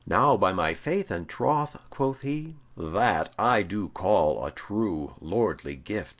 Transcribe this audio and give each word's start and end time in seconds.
"Now, 0.07 0.35
by 0.35 0.51
my 0.51 0.73
faith 0.73 1.11
and 1.11 1.29
troth," 1.29 1.77
quoth 1.91 2.21
he, 2.21 2.55
"that 2.75 3.35
I 3.37 3.61
do 3.61 3.89
call 3.89 4.43
a 4.43 4.49
true 4.49 5.13
lordly 5.21 5.75
gift. 5.75 6.09